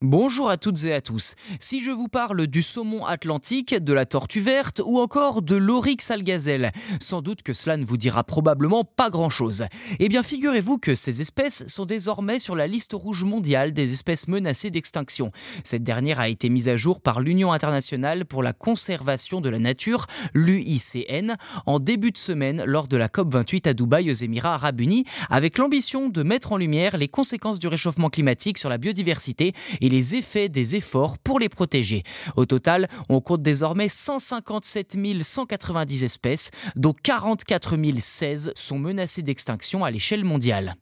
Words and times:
Bonjour 0.00 0.48
à 0.48 0.58
toutes 0.58 0.84
et 0.84 0.94
à 0.94 1.00
tous. 1.00 1.34
Si 1.58 1.82
je 1.82 1.90
vous 1.90 2.06
parle 2.06 2.46
du 2.46 2.62
saumon 2.62 3.04
atlantique, 3.04 3.74
de 3.74 3.92
la 3.92 4.06
tortue 4.06 4.38
verte 4.38 4.80
ou 4.86 5.00
encore 5.00 5.42
de 5.42 5.56
l'oryx 5.56 6.12
algazelle, 6.12 6.70
sans 7.00 7.20
doute 7.20 7.42
que 7.42 7.52
cela 7.52 7.76
ne 7.76 7.84
vous 7.84 7.96
dira 7.96 8.22
probablement 8.22 8.84
pas 8.84 9.10
grand-chose. 9.10 9.64
Eh 9.98 10.08
bien, 10.08 10.22
figurez-vous 10.22 10.78
que 10.78 10.94
ces 10.94 11.20
espèces 11.20 11.66
sont 11.66 11.84
désormais 11.84 12.38
sur 12.38 12.54
la 12.54 12.68
liste 12.68 12.92
rouge 12.92 13.24
mondiale 13.24 13.72
des 13.72 13.92
espèces 13.92 14.28
menacées 14.28 14.70
d'extinction. 14.70 15.32
Cette 15.64 15.82
dernière 15.82 16.20
a 16.20 16.28
été 16.28 16.48
mise 16.48 16.68
à 16.68 16.76
jour 16.76 17.00
par 17.00 17.18
l'Union 17.18 17.52
internationale 17.52 18.24
pour 18.24 18.44
la 18.44 18.52
conservation 18.52 19.40
de 19.40 19.48
la 19.48 19.58
nature, 19.58 20.06
l'UICN, 20.32 21.34
en 21.66 21.80
début 21.80 22.12
de 22.12 22.18
semaine 22.18 22.62
lors 22.64 22.86
de 22.86 22.96
la 22.96 23.08
COP28 23.08 23.68
à 23.68 23.74
Dubaï 23.74 24.12
aux 24.12 24.14
Émirats 24.14 24.54
arabes 24.54 24.80
unis, 24.80 25.06
avec 25.28 25.58
l'ambition 25.58 26.08
de 26.08 26.22
mettre 26.22 26.52
en 26.52 26.56
lumière 26.56 26.96
les 26.98 27.08
conséquences 27.08 27.58
du 27.58 27.66
réchauffement 27.66 28.10
climatique 28.10 28.58
sur 28.58 28.68
la 28.68 28.78
biodiversité 28.78 29.54
les 29.88 30.14
effets 30.14 30.48
des 30.48 30.76
efforts 30.76 31.18
pour 31.18 31.38
les 31.38 31.48
protéger. 31.48 32.02
Au 32.36 32.46
total, 32.46 32.88
on 33.08 33.20
compte 33.20 33.42
désormais 33.42 33.88
157 33.88 34.96
190 35.22 36.04
espèces, 36.04 36.50
dont 36.76 36.94
44 37.02 37.76
016 38.00 38.52
sont 38.54 38.78
menacées 38.78 39.22
d'extinction 39.22 39.84
à 39.84 39.90
l'échelle 39.90 40.24
mondiale. 40.24 40.76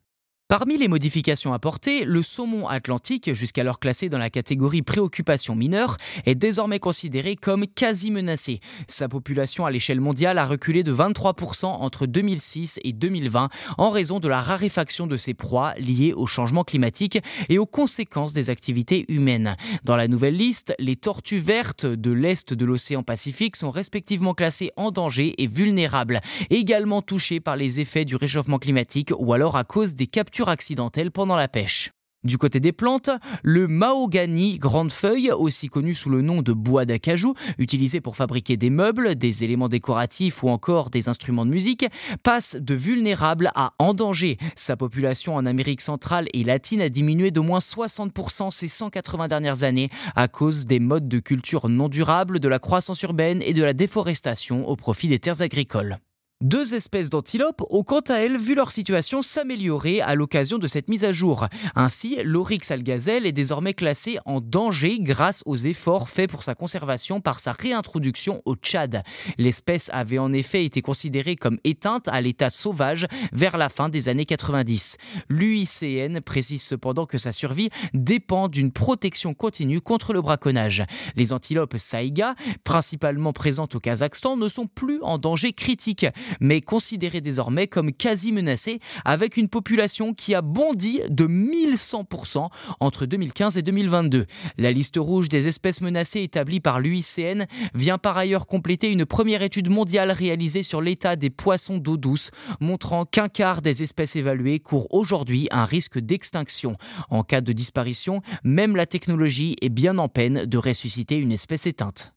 Parmi 0.49 0.79
les 0.79 0.87
modifications 0.87 1.53
apportées, 1.53 2.05
le 2.05 2.23
saumon 2.23 2.69
atlantique, 2.69 3.35
jusqu'alors 3.35 3.81
classé 3.81 4.09
dans 4.09 4.17
la 4.17 4.31
catégorie 4.31 4.83
préoccupation 4.83 5.57
mineure, 5.57 5.97
est 6.25 6.37
désormais 6.37 6.79
considéré 6.79 7.35
comme 7.35 7.67
quasi 7.67 8.13
menacé. 8.13 8.61
Sa 8.87 9.09
population 9.09 9.67
à 9.67 9.73
l'échelle 9.73 10.01
mondiale 10.01 10.39
a 10.39 10.47
reculé 10.47 10.85
de 10.85 10.95
23% 10.95 11.67
entre 11.67 12.07
2006 12.07 12.79
et 12.85 12.93
2020 12.93 13.49
en 13.77 13.91
raison 13.91 14.21
de 14.21 14.29
la 14.29 14.41
raréfaction 14.41 15.09
de 15.09 15.17
ses 15.17 15.35
proies 15.35 15.75
liées 15.79 16.13
au 16.13 16.27
changement 16.27 16.63
climatique 16.63 17.19
et 17.49 17.59
aux 17.59 17.67
conséquences 17.67 18.33
des 18.33 18.49
activités 18.49 19.05
humaines. 19.09 19.57
Dans 19.83 19.97
la 19.97 20.07
nouvelle 20.07 20.37
liste, 20.37 20.77
les 20.79 20.95
tortues 20.95 21.41
vertes 21.41 21.87
de 21.87 22.13
l'est 22.13 22.55
de 22.55 22.65
l'océan 22.65 23.03
Pacifique 23.03 23.57
sont 23.57 23.73
respectivement 23.73 24.33
classées 24.33 24.71
en 24.77 24.93
danger 24.93 25.35
et 25.43 25.49
vulnérables, 25.49 26.21
également 26.51 27.03
touchées 27.03 27.41
par 27.41 27.57
les 27.57 27.81
effets 27.81 28.05
du 28.05 28.15
réchauffement 28.15 28.61
climatique 28.61 29.13
ou 29.19 29.33
alors 29.33 29.57
à 29.57 29.65
cause 29.65 29.97
des 29.97 30.07
captures 30.07 30.36
accidentelle 30.45 31.11
pendant 31.11 31.37
la 31.37 31.49
pêche. 31.49 31.91
Du 32.27 32.39
côté 32.39 32.59
des 32.59 32.73
plantes, 32.73 33.11
le 33.45 33.69
mahogany 33.69 34.59
grande 34.59 34.91
feuille, 34.91 35.31
aussi 35.31 35.69
connu 35.69 35.95
sous 35.95 36.11
le 36.11 36.23
nom 36.23 36.43
de 36.43 36.53
bois 36.53 36.85
d'acajou, 36.85 37.35
utilisé 37.57 38.01
pour 38.01 38.17
fabriquer 38.17 38.57
des 38.57 38.69
meubles, 38.69 39.15
des 39.15 39.45
éléments 39.45 39.69
décoratifs 39.69 40.43
ou 40.43 40.49
encore 40.49 40.91
des 40.91 41.09
instruments 41.09 41.47
de 41.47 41.51
musique, 41.53 41.87
passe 42.25 42.57
de 42.59 42.75
vulnérable 42.75 43.53
à 43.55 43.75
en 43.79 43.95
danger. 43.95 44.39
Sa 44.57 44.77
population 44.77 45.37
en 45.37 45.47
Amérique 45.47 45.81
centrale 45.81 46.27
et 46.33 46.43
latine 46.43 46.81
a 46.81 46.89
diminué 46.89 47.31
d'au 47.31 47.45
moins 47.45 47.61
60% 47.61 48.51
ces 48.51 48.67
180 48.69 49.29
dernières 49.29 49.63
années 49.63 49.91
à 50.17 50.27
cause 50.27 50.67
des 50.67 50.81
modes 50.81 51.09
de 51.09 51.21
culture 51.21 51.69
non 51.69 51.89
durables, 51.89 52.41
de 52.41 52.49
la 52.49 52.59
croissance 52.59 53.03
urbaine 53.03 53.41
et 53.41 53.55
de 53.55 53.63
la 53.63 53.73
déforestation 53.73 54.69
au 54.69 54.75
profit 54.75 55.07
des 55.07 55.21
terres 55.21 55.43
agricoles. 55.43 55.99
Deux 56.43 56.75
espèces 56.75 57.09
d'antilopes 57.09 57.63
ont 57.71 57.83
quant 57.83 58.03
à 58.09 58.17
elles 58.17 58.37
vu 58.37 58.55
leur 58.55 58.71
situation 58.71 59.23
s'améliorer 59.23 60.03
à 60.03 60.15
l'occasion 60.15 60.59
de 60.59 60.67
cette 60.67 60.91
mise 60.91 61.03
à 61.03 61.11
jour. 61.11 61.47
Ainsi, 61.75 62.19
l'Oryx 62.23 62.71
algazelle 62.71 63.25
est 63.25 63.33
désormais 63.33 63.73
classé 63.73 64.19
en 64.27 64.43
danger 64.43 64.99
grâce 65.01 65.43
aux 65.47 65.57
efforts 65.57 66.11
faits 66.11 66.31
pour 66.31 66.43
sa 66.43 66.55
conservation 66.55 67.23
par 67.23 67.41
sa 67.41 67.53
réintroduction 67.53 68.43
au 68.45 68.55
Tchad. 68.55 69.03
L'espèce 69.39 69.89
avait 69.95 70.19
en 70.19 70.35
effet 70.35 70.67
été 70.67 70.83
considérée 70.83 71.37
comme 71.37 71.59
éteinte 71.65 72.07
à 72.09 72.21
l'état 72.21 72.51
sauvage 72.51 73.07
vers 73.33 73.57
la 73.57 73.71
fin 73.71 73.89
des 73.89 74.11
années 74.11 74.27
90. 74.27 74.99
L'UICN 75.31 76.21
précise 76.21 76.63
cependant 76.63 77.07
que 77.07 77.17
sa 77.17 77.33
survie 77.33 77.71
dépend 77.95 78.49
d'une 78.49 78.73
protection 78.73 79.33
continue 79.33 79.81
contre 79.81 80.13
le 80.13 80.21
braconnage. 80.21 80.85
Les 81.17 81.33
antilopes 81.33 81.79
saïga, 81.79 82.35
principalement 82.63 83.33
présentes 83.33 83.75
au 83.75 83.81
Kazakhstan, 83.81 84.37
ne 84.37 84.51
sont 84.51 84.67
plus 84.67 85.01
en 85.01 85.17
danger 85.17 85.55
critique 85.55 86.05
mais 86.41 86.61
considéré 86.61 87.21
désormais 87.21 87.67
comme 87.67 87.93
quasi 87.93 88.33
menacé, 88.33 88.81
avec 89.05 89.37
une 89.37 89.49
population 89.49 90.15
qui 90.15 90.35
a 90.35 90.43
bondi 90.43 91.01
de 91.09 91.27
1100% 91.27 92.49
entre 92.81 93.07
2015 93.07 93.57
et 93.57 93.63
2022. 93.63 94.27
La 94.59 94.73
liste 94.73 94.97
rouge 94.99 95.29
des 95.29 95.49
espèces 95.49 95.81
menacées 95.81 96.23
établie 96.23 96.61
par 96.61 96.81
l'UICN 96.81 97.45
vient 97.75 97.99
par 97.99 98.17
ailleurs 98.17 98.47
compléter 98.47 98.91
une 98.91 99.07
première 99.07 99.43
étude 99.43 99.71
mondiale 99.71 100.11
réalisée 100.11 100.63
sur 100.63 100.81
l'état 100.81 101.17
des 101.17 101.31
poissons 101.31 101.79
d'eau 101.79 101.97
douce, 101.97 102.31
montrant 102.61 103.05
qu'un 103.05 103.29
quart 103.29 103.63
des 103.63 103.83
espèces 103.83 104.17
évaluées 104.17 104.61
courent 104.61 104.89
aujourd'hui 104.91 105.49
un 105.51 105.65
risque 105.65 105.99
d'extinction. 105.99 106.77
En 107.11 107.23
cas 107.23 107.41
de 107.41 107.53
disparition, 107.53 108.23
même 108.45 108.77
la 108.77 108.87
technologie 108.87 109.57
est 109.61 109.69
bien 109.69 109.99
en 109.99 110.09
peine 110.09 110.45
de 110.47 110.59
ressusciter 110.59 111.17
une 111.17 111.33
espèce 111.33 111.67
éteinte. 111.67 112.16